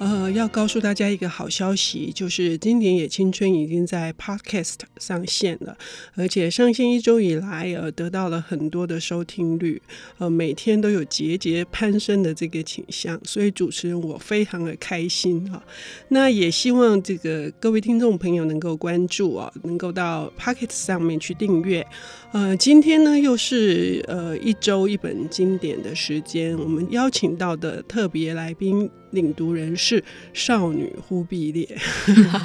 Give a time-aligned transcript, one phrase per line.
[0.00, 5.76] 呃，要告诉大家一个好消息，就是《经典也青春》已经在 Podcast 上线了，
[6.14, 9.82] 而且上线一周以来，呃，得到了很多的收听率，
[10.16, 15.62] 呃，每天都有节节攀升的这个倾向，所以主持人我非常的开心哈。
[16.08, 21.86] 那也希望这个各位听众朋友能够关注啊，能够到 Podcast 上面去订阅。
[22.32, 28.88] 呃，今天呢又是呃一周一本经典的时间，我们邀请到的特别来宾。
[29.10, 31.68] 领读人是少女忽必烈，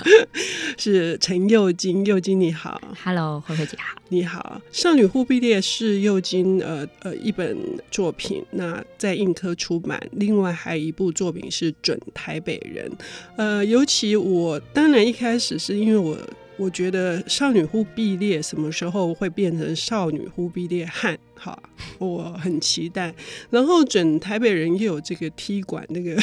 [0.77, 2.05] 是陈幼金。
[2.05, 4.61] 幼金你好，Hello，慧慧姐好，你好。
[4.71, 7.57] 少女忽必烈是幼金呃呃一本
[7.89, 10.01] 作品，那在印刻出版。
[10.11, 12.89] 另外还有一部作品是《准台北人》。
[13.35, 16.17] 呃，尤其我当然一开始是因为我
[16.57, 21.17] 我觉得少女忽必烈什么时候会变成少女忽必烈汉？
[21.37, 21.61] 好，
[21.99, 23.13] 我很期待。
[23.49, 26.17] 然后准台北人又有这个踢馆那个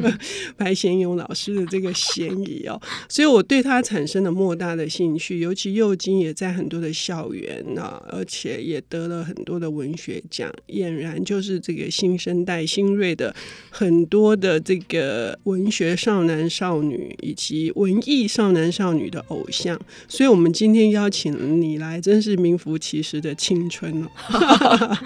[0.56, 5.40] 白贤勇老师的这个嫌疑哦，所以我对他产生了莫大的兴趣。
[5.40, 13.34] 尤其又金也在很多的校园啊，而且也得了很多的文学奖，俨然就是这个新生代新锐的
[13.70, 19.80] 很多的这个文学少男少女以及文艺少男少女的偶像。
[20.06, 24.08] 所以我们今天邀请你来，真是名副其实的青春哦。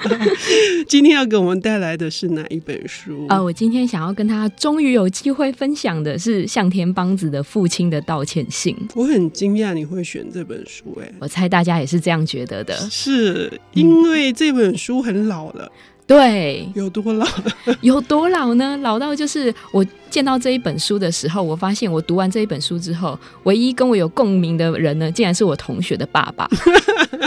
[0.89, 3.27] 今天要给我们带来的是哪一本书？
[3.28, 8.75] 啊、呃，我今天想要跟他终于有机会分享的是向田邦子的《父亲的道歉信》。
[8.95, 15.65] 我很惊讶你会选这本书，哎，我猜大家也是这样觉得的，是因为这本书很老了。
[15.65, 17.27] 嗯对，有多老？
[17.80, 18.76] 有多老呢？
[18.78, 26.47] 老到就是我见到这一本书的时候，我发现我读完这一本书之后，唯一跟我有共鸣的人呢，竟然是我同学的爸爸。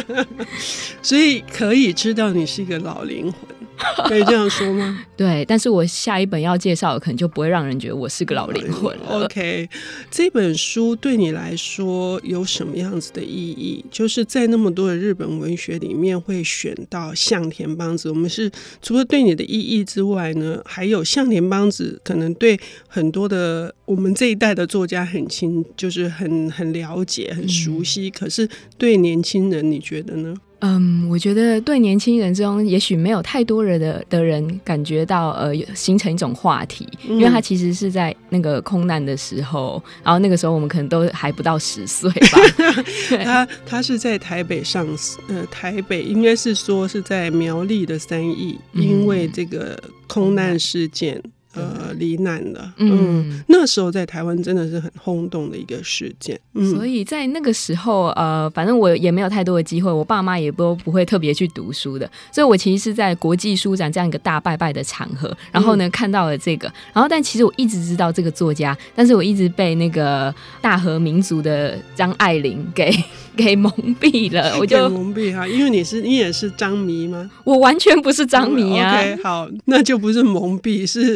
[1.01, 3.56] 所以可以知道你是一个老灵魂。
[4.07, 5.05] 可以这样说吗？
[5.15, 8.95] 对，但是我下一本要介绍的可能就不会让人觉得我是个老灵魂。
[9.07, 9.69] OK，
[10.09, 13.85] 这本书对你来说有什么样子的意义？
[13.91, 18.09] 就是在那么多的日本文学里面，会选到向田邦子。
[18.09, 18.51] 我们是
[18.81, 28.09] 除了对你的意义之外呢，还有向田邦子可能对很多的我们这一代的作家很亲，就是很很了解、很熟悉。
[28.09, 30.33] 嗯、可是对年轻人，你觉得呢？
[30.59, 42.40] 嗯，我觉得对年轻人中，也许没有太多人的的人感觉到呃，形成一种话题，因为他其实是在那个空难的时候，然后那个时候我们可能都还不到十岁吧。
[43.23, 44.88] 他他是在台北上，
[45.28, 51.22] 呃，台北应该是说是在苗栗的三义，因为这个空难事件。
[51.57, 52.73] 呃，罹难了。
[52.78, 56.40] 嗯，那时候在台湾真的是很轰动的一个事件。
[56.53, 62.09] 嗯，所以在那个时候，呃，反正我也没有太多的机会，我爸妈也都不会特别去读书的。
[62.31, 72.91] 所以我其实是在国际书展这样一个大拜拜的场合，然后呢看到了这个，然后但其实我一直知道这个作家，但是我一直被那个大和民族的张爱玲给。
[73.38, 77.29] 给蒙蔽了，我就蒙蔽哈，因为你是你也是张迷吗？
[77.44, 79.00] 我完全不是张迷啊。
[79.00, 81.16] OK，好，那就不是蒙蔽，是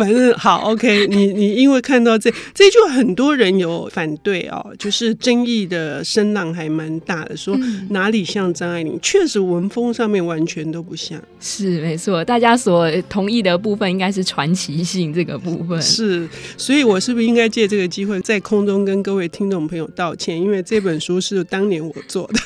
[0.00, 1.20] 反 正好 OK 你。
[1.20, 7.56] 你你因为看到这这就很多人有反对哦，就是争议的声浪还蛮大的，说
[7.90, 8.98] 哪里像张爱玲？
[9.00, 11.22] 确实文风上面完全都不像。
[11.38, 15.80] 是没错，大家所同意的部分应该是传奇性这个部分。
[15.80, 20.36] 是，所以我是不是应该借这个机会在空中跟各位听众朋友道歉？
[20.36, 20.80] 因为这。
[20.80, 22.40] 这本书是当年我做的，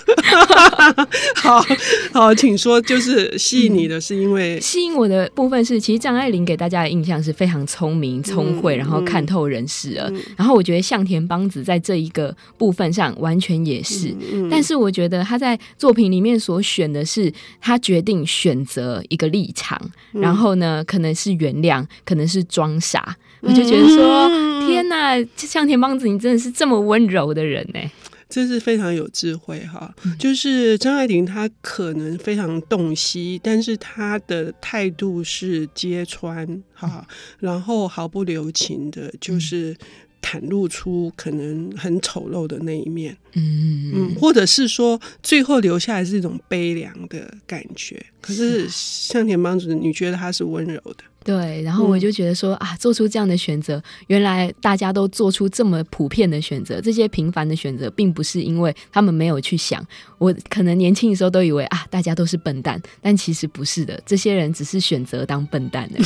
[1.41, 1.65] 好
[2.13, 10.11] 好，请说，就是吸引你的是因为、嗯、吸引我的部分是，其实张爱玲给大家的印象是非常聪明、聪慧，然后看透人世了。
[10.11, 14.15] 嗯、然后我觉得向田邦子在这一个部分上完全也是，
[14.51, 19.81] 但是我觉得他在作品里面所选的是他决定选择一个立场，
[20.13, 24.29] 嗯、然后呢，可能是原谅，可能是装傻，嗯、我就觉得说，
[24.67, 27.91] 天哪，向田邦子，你真的是这么温柔的人呢、欸。
[28.35, 37.07] 这是非常有智慧哈，就是张爱玲她可能非常洞悉，但是她的态度是揭穿哈，
[37.39, 39.73] 然后毫不留情的，就是
[40.21, 48.05] 袒露出可能很丑陋的那一面，嗯嗯，或者是说最后留下来是一种悲凉的感觉。
[48.21, 51.05] 可是向田邦子，你觉得她是温柔的？
[51.25, 59.83] 对，然后我就觉得说、嗯、啊，做出这样的选择，原来大家都做出这么普遍的选择，这些平凡的选择，并不是因为他们没有去想。
[60.19, 65.99] 我可能年轻的时候都以为啊，大家都是笨蛋，但其实不是的，这些人只是选择当笨蛋的。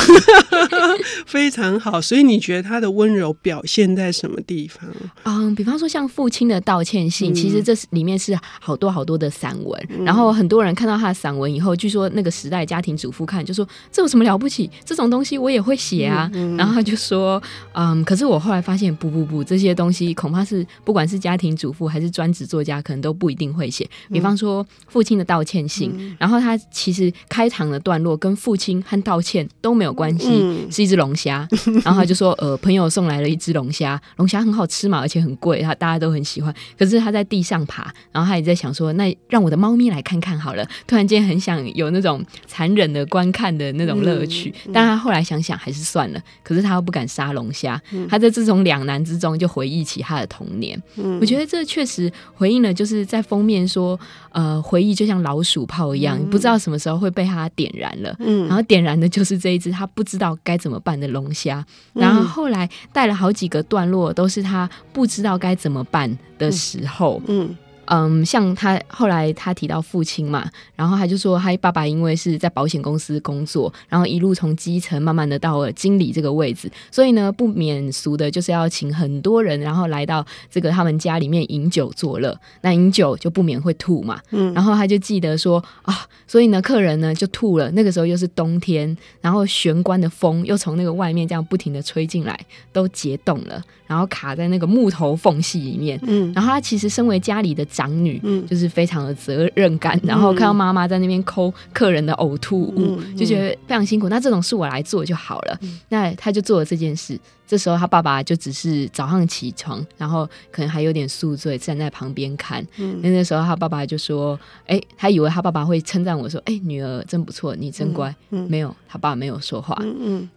[1.26, 4.88] 非常好，所以你觉得他的温柔表现在什么地方？
[5.24, 14.70] 嗯，比方说像父亲的道歉信，嗯、其实这是里面是好多好多的散文，嗯、然后很多人看到他的散文以后，据说那个时代家庭主妇看就说，这有什么了不起？
[14.84, 15.07] 这种。
[15.10, 23.88] 东西我也会写啊，嗯嗯、然后他就说，嗯，可是我后来发现，不不不，这些东西恐怕是不管是家庭主妇还是专职作家，可能都不一定会写。
[24.12, 31.48] 比方说父亲的道歉信，嗯、然后他其实开场的段落跟父亲和道歉都没有关系，嗯、是一只龙虾。
[31.82, 36.54] 然后他就说，呃，朋友送来了一只龙虾，龙虾很好吃嘛，而且很贵，他大家都很喜欢。
[36.78, 40.64] 可是他在地上爬，然后他也在想说，那让我的猫咪来看看好了。
[40.86, 44.97] 突然间很想有那种残忍的观看的那种乐趣，但他。
[44.98, 50.80] 后来想想还是算了，可是他又不敢杀龙虾，嗯、他在这种两难之中就回忆起他的童年。
[50.96, 53.98] 嗯、我觉得这确实回应了，就是在封面说，
[54.32, 58.14] 呃，回忆就像老鼠炮一样，嗯、不知道什么时候会被他点燃了。
[58.18, 61.64] 嗯、然后点燃的就是这一只他不知道该怎么办的龙虾。
[61.94, 67.22] 嗯、然后后来带了好几个段落，都是他不知道该怎么办的时候。
[67.26, 67.46] 嗯。
[67.48, 67.56] 嗯
[67.90, 70.46] 嗯，像他后来他提到父亲嘛，
[70.76, 82.38] 然后他就说他爸爸因为是在保险公司工作，然后一路从基层慢慢的到了经理这个位置，所以呢不免俗的就是要请很多人，然后来到这个他们家里面饮酒作乐。
[82.60, 87.70] 那饮酒就不免会吐嘛，嗯，然后他就记得说啊，所以呢客人呢就吐了。
[87.70, 92.38] 那个时候又是冬天，然后玄关的风又从那个外面这样不停的吹进来，
[92.70, 95.98] 都结冻了，然后卡在那个木头缝隙里面。
[96.02, 97.66] 嗯，然后他其实身为家里的。
[97.78, 104.08] 长女就是非常的责任感，嗯、然后看到妈妈在那边抠客人的呕吐物，就觉得非常辛苦。
[104.08, 105.56] 那这种事我来做就好了。
[105.60, 107.16] 嗯、那他就做了这件事。
[107.46, 112.62] 这时候他爸爸就只是早上起床，然后可能还有点宿醉，站在旁边看。
[112.76, 114.38] 嗯、那那时候他爸爸就说
[114.68, 118.14] ：“哎，他以为他爸爸会称赞我说：‘哎，女儿真不错，你真乖。
[118.28, 119.74] 没有，他爸没有说话。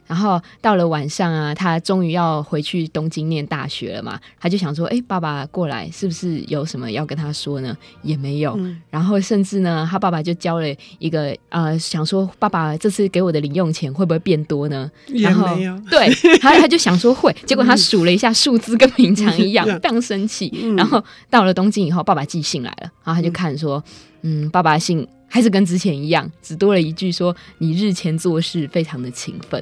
[0.08, 8.54] 然后到了晚上啊，他终于要回去东京念大学了嘛，他就想说：‘哎，爸爸过来，是不是有什么要跟他说呢？’也没有。
[8.58, 10.68] 嗯、然后甚至呢，他爸爸就交了
[11.00, 14.90] 一个呃，想说爸爸这次给我的零用钱会不会变多呢？
[15.08, 15.78] 然后也没有。
[15.90, 16.98] 对，他他就想。
[17.02, 20.54] 说会， 结果他数了一下数字，跟平常一样，非常生气。
[20.78, 23.84] 然后到了东京以后，爸爸寄信来了，然后他就看说，
[24.22, 29.60] 嗯，爸爸信还是跟之前一样，只多了一句说，你日前做事非常的勤奋。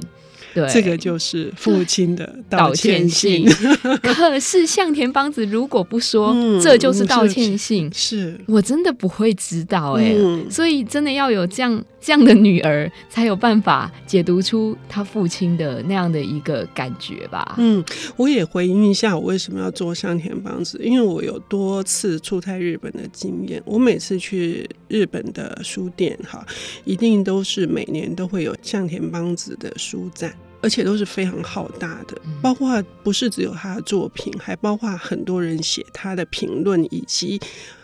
[0.54, 3.44] 对，这个就是父亲的道歉信。
[4.02, 10.16] 可是向田邦子如果不说，嗯、这就是道歉信，是我真的不会知道哎、欸。
[10.18, 17.54] 嗯、所以真的要有这样这样的女儿，才有办法解读出他父亲的那样的一个感觉吧。
[17.58, 17.84] 嗯，
[18.16, 23.62] 我也回应一下，我为什么要做向田邦子，因为我有多次出差日本的经验。
[23.64, 26.44] 我每次去日本的书店，哈，
[26.84, 30.34] 一定都是每年都会有向田邦子的书展。
[30.62, 37.40] 而且都是非常浩大的，包括不是只有他的作品，还包括很多人写他的评论，以及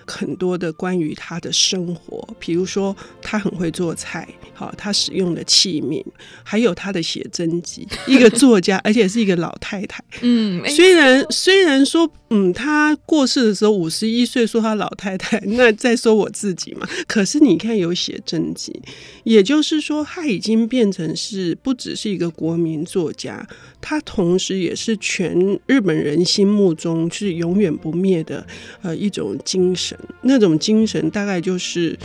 [0.06, 2.26] 很多的关于他的生活。
[2.38, 6.04] 比如说，他很会做菜，好，他使用的器皿，
[6.42, 7.86] 还有他的写真集。
[8.06, 10.02] 一个作家，而且是一个老太太。
[10.22, 12.10] 嗯，虽然虽然说。
[12.28, 16.84] 嗯，他过世的时候五十一岁，说他老太太，那再说我自己嘛。
[17.06, 18.74] 可是你看有写真集，
[19.22, 23.46] 也就是说他已经变成是不只是一个国民作家，
[23.80, 28.44] 他同时也是全日本人心目中是永远不灭的
[28.82, 29.95] 呃一种精神。
[30.22, 31.98] 那种精神大概就是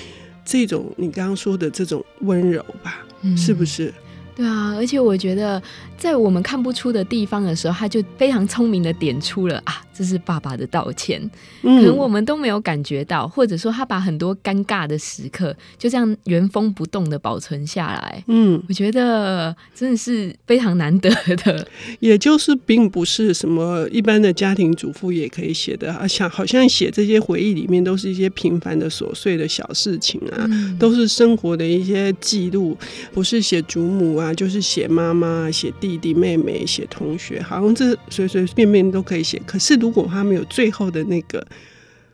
[0.46, 3.94] 这种你刚刚说的这种温柔吧，嗯、是不是？
[4.34, 5.62] 对啊，而且我觉得
[6.02, 9.86] 在我们看不出的地方的时候，他就非常聪明的点出了啊。
[9.94, 11.22] 这是爸爸的道歉，
[11.62, 18.24] 可能我们都没有感觉到，或者说他把很多尴尬的时刻就这样原封不动的保存下来。
[18.26, 21.10] 嗯，我觉得真的是非常难得
[21.44, 21.68] 的，
[22.00, 32.76] 也就是并不是什么一般的家庭主妇也可以写的，啊，像好像写这些回忆里面都是一些平凡的琐碎的小事情啊，嗯、都是生活的一些记录，
[33.14, 39.42] 不是写祖母啊，就是写妈妈、写弟弟弟妹妹、写同学，好像这随随便便都可以写。
[39.46, 41.46] 可是如如果他没有最后的那个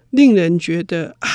[0.09, 1.29] 令人觉得啊，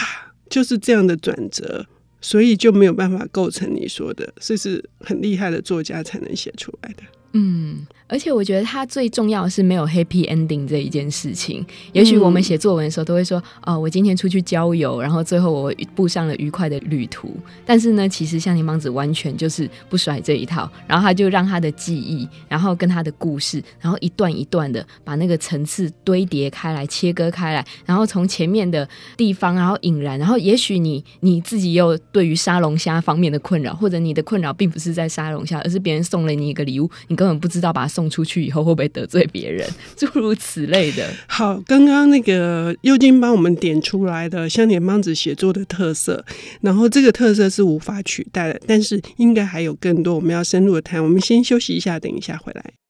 [0.51, 1.87] 就是这样的转折，
[2.21, 7.05] 所以就没有办法构成你说的，这是很厉害的作家才能写出来的。
[7.33, 7.87] 嗯。
[8.09, 11.65] 而且我觉得他最重要的是没有 happy ending 这一件事情。
[11.95, 17.35] 也许我们写作文的时候都会说，哦，我今天出去郊游，然后最后我步上了愉快的旅途。
[17.65, 28.87] 但是呢，其实像田邦子完全就是不甩这一套，然后他就让他的记忆，然后跟他的故事，然后一段一段的把那个层次堆叠开来，切割开来，然后从前面的
[29.17, 38.03] 地方，然后引燃，然后也许你你自己又对于沙龙虾方面的困扰，或者你的困扰并不是在沙龙虾，而是别人送了你一个礼物，你根本不知道把他送。
[38.13, 39.67] 出去以后会不会得罪别人？
[39.97, 41.09] 诸如此类的。
[41.27, 46.23] 好，刚刚那个幽金帮我们点出来的香田邦子写作的特色，
[46.61, 51.03] 然后这个特色是无法取代的，但是应该还有更多我们要深入的谈。
[51.03, 52.82] 我们先休息一下，等一下回来。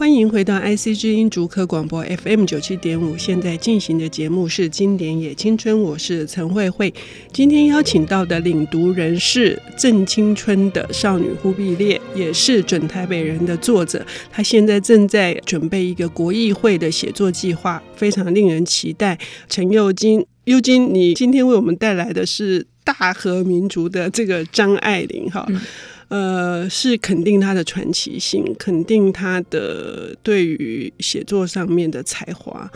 [0.00, 6.90] 欢迎回到 IC 之音竹科广播 FM 九七点五，现在进行的节目是《经典也青春》，我是陈慧慧。
[7.34, 14.02] 今天邀请到的领读人是正青春的少女忽必烈，也是准台北人的作者。
[14.32, 19.18] 他现在正在准备一个国议会的写作计划，非常令人期待。
[19.50, 25.46] 陈又金，又金，你今天为我们带来的是大和民族的这个张爱玲，哈。
[26.10, 32.68] 呃，是肯定他的传奇性，肯定他的对于写作上面的才华，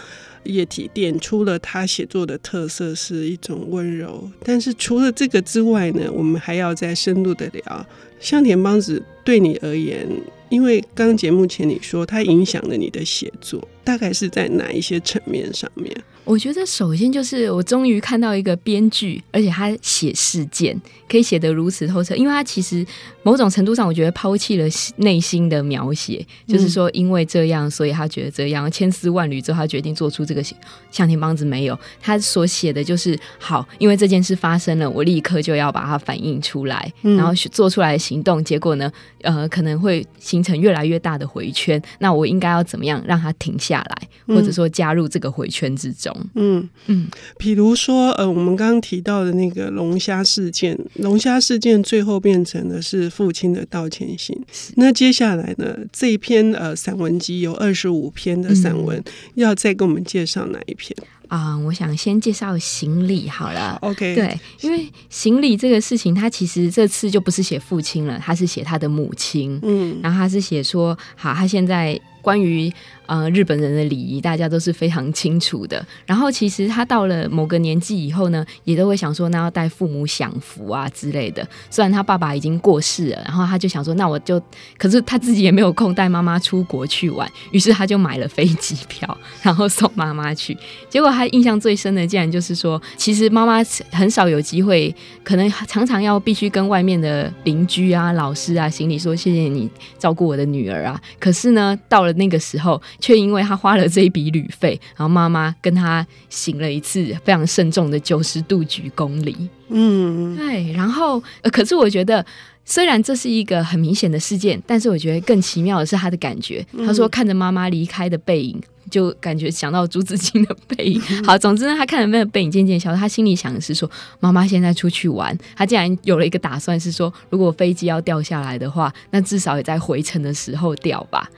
[0.45, 4.31] 也提点出了他写作的特色是一种温柔。
[4.45, 7.87] 但是除了这个之外呢，我们还要再深入的聊
[8.21, 10.07] 向田邦子对你而言，
[10.49, 15.95] 因为刚节目前你说他影响了你的写作，大概是在哪一些层面上面？
[16.25, 20.75] 我觉得首先就是我终于看到一个编剧，而且他写事件
[21.07, 22.85] 可以写得如此透彻，因为他其实
[23.23, 24.67] 某种程度上，我觉得抛弃了
[24.97, 30.43] 内心的描写，就是说因为这样，所以他觉得这样，千丝万缕之后，他决定做出这个。
[30.91, 38.93] 向田邦子没有，他所写的就是好，因为这件事发生了，我立刻就要把它反映出来，然后做出来的行动，结果呢，
[39.23, 41.81] 呃，可能会形成越来越大的回圈。
[42.01, 46.15] 那我应该要怎么样让它停下来，或者说加入这个回圈之中？
[46.35, 47.09] 嗯嗯，
[47.39, 54.39] 比如说，呃，我们刚刚提到的那个龙虾事件，龙虾事件最后变成的是父亲的道歉信。
[54.77, 59.05] 那接下来呢，这一篇呃散文集有二十五篇的散文，嗯、
[59.37, 60.95] 要再给我们介绍哪一篇？
[61.35, 63.77] 啊、嗯，我想先介绍行李好了。
[63.83, 69.59] OK，对，因为行李这个事情，他其实这次就不是写父亲了，他是写他的母亲。
[69.65, 72.73] 嗯，然后他是写说，好，他现在关于。
[73.07, 75.85] 呃，日本人的礼仪大家都是非常清楚的。
[76.07, 81.47] 然后其实他到了某个年纪以后呢，也都会想说，那要带父母享福啊之类的。
[81.69, 84.43] 虽然他爸爸已经过世了，然后他就想说，那我就，
[84.79, 90.57] 可是他自己也没有空带妈妈出国去玩，于是他就买了飞机票， 然后送妈妈去。
[90.89, 93.63] 结果他印象最深的，竟然就是说，其实妈妈
[93.93, 100.99] 很少有机会，可能常常要必须跟外面的邻居啊、老师啊、行李说谢谢你照顾我的女儿啊。
[101.21, 102.81] 可是呢，到了那个时候。
[103.01, 109.49] 却因为他花了这一笔旅费，然后妈妈跟他行了一次非常慎重的九十度鞠躬礼。
[109.69, 110.73] 嗯，对。
[110.73, 112.25] 然后，呃，可是我觉得，
[112.65, 116.65] 虽然这是一个很明显的事件，但是我觉得更奇妙的是他的感觉。
[116.87, 118.61] 他说看着妈妈离开的背影。
[118.91, 121.01] 就感觉想到朱自清的背影。
[121.25, 123.91] 好，总之呢，他看着那个背影渐渐消失，他心里想的是说，
[124.21, 131.29] 妈妈现在出去玩，他竟然有了一个打算，是说，如果飞机要掉下来的话，那至少也在回程的时候掉吧。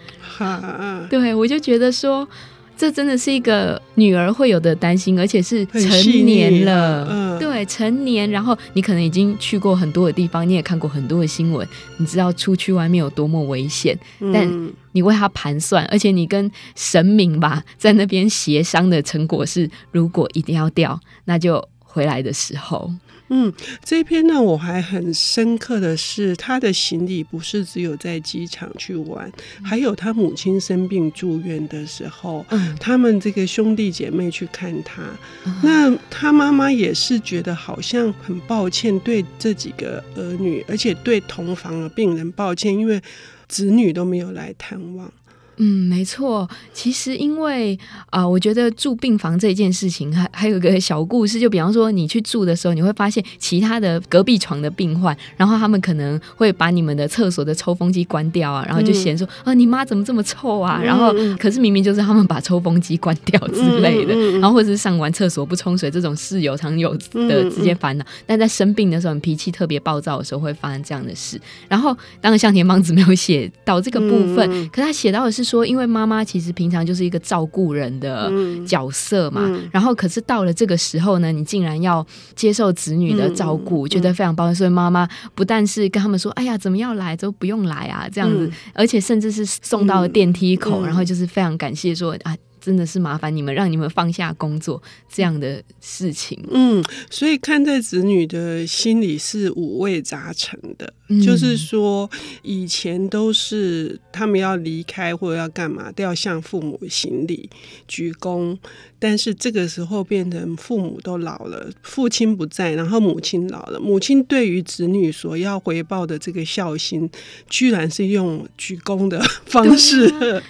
[1.08, 2.28] 对，我就觉得说。
[2.76, 11.66] 这真的是一个女儿会有的担心，而且是成年了，嗯、对，成年，然后你可能已经去过很多的地方，你也看过很多的新闻，
[11.96, 22.92] 你知道出去外面有多么危险，嗯、但你为他盘算，而且你跟神明吧在那边协商的成果是，如果一定要掉，那就回来的时候。
[23.28, 23.52] 嗯，
[23.84, 29.30] 这篇呢，我还很深刻的是，他的行李不是只有在机场去玩，
[29.62, 35.02] 还有他母亲生病住院的时候，嗯，他们这个兄弟姐妹去看他，
[35.44, 43.00] 嗯、那他妈妈也是觉得好像很抱歉，对这几个儿女，而且对同房的病人抱歉，因为
[43.48, 45.12] 子女都没有来探望。
[45.58, 46.48] 嗯，没错。
[46.72, 47.78] 其实因为
[48.10, 60.78] 啊、呃，我觉得住病房这件事情还还有个小故事，就比方说你去住的时候，你会发现其他的隔壁床的病患，然后他们可能会把你们的厕所的抽风机关掉啊，然后就嫌说、嗯、啊，你妈怎么这么臭啊？
[60.82, 68.04] 然后可是明明就是他们把抽风机关掉之类的，然后或者是上完厕所不冲水，这种室友常有的直接烦恼。
[68.26, 71.40] 但在生病的时候，你脾气特别暴躁的时候，会发生这样的事。
[71.66, 75.45] 然后当然向田邦子没有写到这个部分，可他写到的是。
[75.46, 78.32] 说，因为妈妈其实平常就是一个照顾人的
[78.66, 84.54] 角色嘛，嗯、然后可是到了这个时候呢，你竟然要接受子女的照顾，嗯、觉得非常抱歉。
[84.54, 88.46] 所以妈妈不但是跟他们说：“哎呀，怎么要来都不用来啊，这样子。
[88.46, 96.36] 嗯”而且甚至是送到了电梯口，嗯、然后就是非常感谢说：“啊。”真的是麻烦你们，让你们放下工作这样的事情。
[96.50, 100.92] 嗯，所以看在子女的心里是五味杂陈的。
[101.08, 102.10] 嗯、就是说，
[102.42, 107.48] 以前都是他们要离开或者要干嘛，都要向父母行礼、
[107.86, 108.56] 鞠躬。
[108.98, 117.08] 但是这个时候变成父母都老了，父亲不在，然后母亲老了，母亲对于子女所要回报的这个孝心，
[117.48, 120.06] 居然是用鞠躬的方式。
[120.06, 120.42] 啊、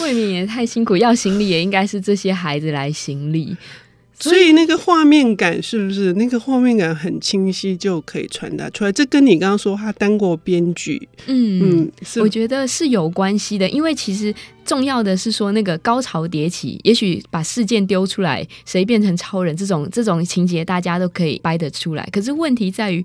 [0.00, 3.56] 未免也太辛苦，要行礼也应该是这些孩子来行礼。
[4.20, 8.92] 所以那个画面感是不是那个画面感很清晰，就可以传达出来？
[8.92, 13.68] 这跟你刚刚说他当过编剧，嗯嗯，是我觉得是有关系的。
[13.68, 14.34] 因为其实
[14.64, 22.08] 重要的是说那个高潮迭起，也许把事件丢出来，谁变成超人这种这种情节，大家都可以掰得出来。
[22.12, 23.04] 可是问题在于。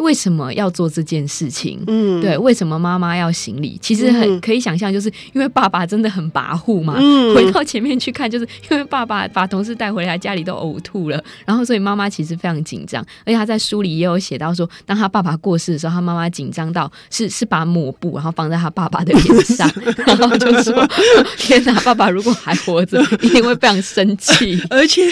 [0.00, 1.82] 为什么要做这件事情？
[1.86, 3.78] 嗯，对，为什么妈妈要行礼？
[3.80, 6.96] 其实很可以想象，就是因为爸爸真的很跋扈嘛。
[6.98, 13.04] 嗯，回到前面去看，就是 因为爸爸把同事带回来，家里都呕吐了，然后所以妈妈其实非常紧张。
[13.24, 19.70] 而且他在书里也有写到说，当他爸爸过世的时候，他妈妈紧张到是是把抹布然后放在他爸爸的脸上，
[20.06, 20.88] 然后就说
[21.36, 24.60] ：“天哪，爸爸如果还活着，一定会非常生气。
[24.70, 25.02] ”而且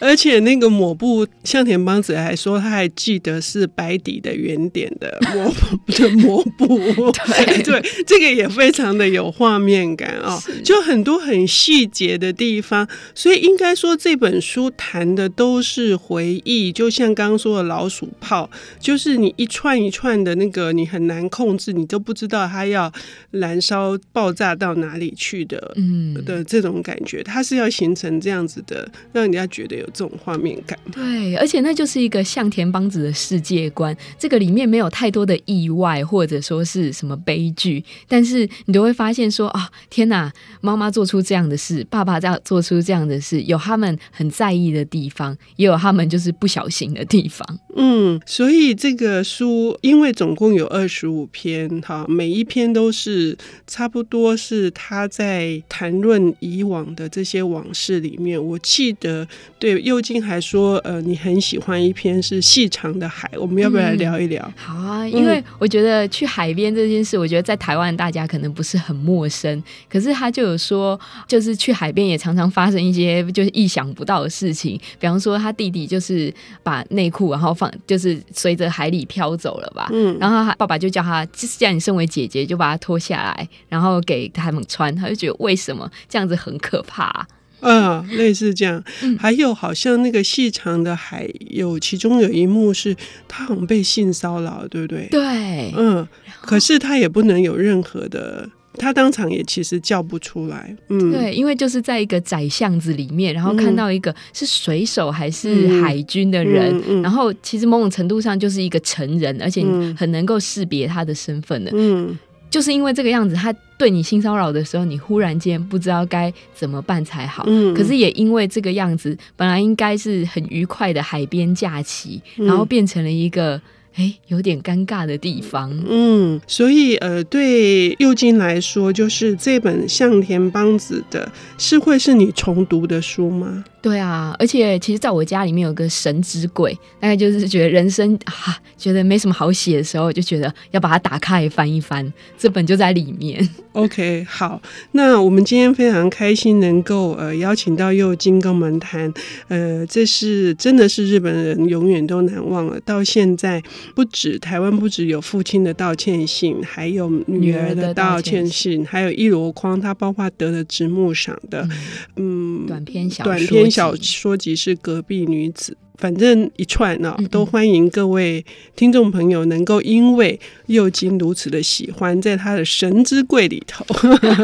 [0.00, 4.17] 而且那个抹布，向田邦子还说他还记得是白底。
[4.20, 5.52] 的圆点的抹
[5.94, 6.78] 的抹布，
[7.12, 7.62] 对。
[7.62, 10.60] 对，这个也非常的有画面感啊，是。
[10.62, 18.48] 就很多很细节的地方，所以应该说这本书谈的都是回忆，就像刚刚说的老鼠炮，
[18.80, 22.92] 就是你一串一串的那个，你很难控制，你都不知道它要
[23.32, 26.14] 燃烧爆炸到哪里去的，嗯。
[26.24, 30.78] 的这种感觉，它是要形成这样子的，让人家觉得有这种画面感。
[30.92, 33.96] 对，而且那就是一个向田邦子的世界观。
[34.18, 47.58] 这个里面没有太多的意外，或者说是什么悲剧，但是你都会发现说啊，天哪，妈妈做出这样的事，爸爸这样做出这样的事，有他们很在意的地方，也有他们就是不小心的地方。
[47.76, 53.36] 嗯，所以这个书因为总共有二十五篇，哈，每一篇都是
[53.66, 58.42] 差不多是他在谈论以往的这些往事里面。
[58.42, 59.26] 我记得
[59.58, 63.96] 对右京还说，呃，你很喜欢一篇是细长的海，我们要不要来？
[63.96, 69.62] 聊一聊好啊，因为我觉得去海边这件事，我觉得在台湾大家可能不是很陌生。
[69.88, 74.80] 可是他就有说，就是去海边也常常发生一些就是意想不到的事情。
[74.98, 79.88] 比方说，他弟弟就是把内裤然后放，就是随着海里飘走了吧。
[79.92, 84.94] 嗯，然后他爸爸就叫他，就是叫你身为姐姐就把它脱下来，然后给他们穿。
[84.94, 87.26] 他就觉得为什么这样子很可怕啊？
[87.60, 88.82] 啊，类似这样，
[89.18, 92.94] 还有好像那个细长的海，有其中有一幕是
[93.26, 95.08] 他好像被性骚扰，对不对？
[95.10, 96.06] 对，嗯，
[96.40, 107.00] 可是他也不能有任何的，他当场也其实叫不出来，嗯，对，因为就是在一个窄巷子里面，然后看到一个是水手还是海军的人，嗯嗯。
[107.00, 109.64] 嗯、然后其实某种程度上就是一个成人，而且
[109.96, 112.16] 很能够识别他的身份的，嗯。
[112.50, 117.44] 就是因为这个样子，他对你性骚扰的时候，你忽然间不知道该怎么办才好。
[117.46, 123.58] 嗯，可是也因为这个样子，本来应该是很愉快的海边假期，然后变成了一个。
[123.94, 125.76] 哎，有点尴尬的地方。
[125.88, 133.64] 嗯，所以呃，对右京来说，就是这本向田邦子的，是会是你重读的书吗？
[133.80, 143.48] 对啊，而且其实在我家里面有个神之柜，大概就是觉得人生啊，觉得没什么好写的时候，就觉得要把它打开翻一翻，这本就在里面。
[143.72, 144.60] OK，好，
[144.92, 149.12] 那我们今天非常开心能够呃邀请到右京跟我们谈，
[149.46, 153.62] 呃，这是真的是日本人永远都难忘了，到现在。
[153.94, 161.68] 不止台湾，不止有父亲的道歉信，还有女儿的道歉信，还有一箩筐，他包括得了直木赏的，
[162.16, 168.44] 嗯，短篇小短篇小说集是《隔壁女子》，反正一串呢，都欢迎各位
[168.76, 173.84] 听众朋友能够因为右京如此的喜欢，在他的神之柜里头，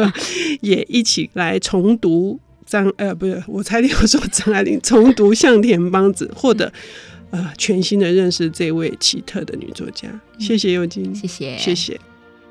[0.61, 6.71] 也一起来重读张呃，不是，我猜你要说张爱玲，重读向田邦子，获得。
[7.31, 10.07] 呃，全新的认识这位奇特的女作家，
[10.39, 11.99] 谢谢右京，谢谢，谢谢。